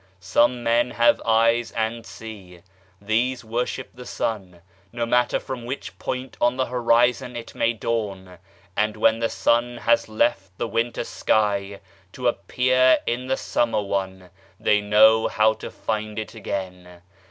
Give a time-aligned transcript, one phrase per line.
[0.19, 2.61] Some men have eyes and see.
[2.99, 8.39] These worship the sun, no matter from which point on the horizon it may dawn;
[8.75, 11.81] and when the sun has left the winter sky
[12.13, 17.03] to appear in the summer one, they know how to find it again.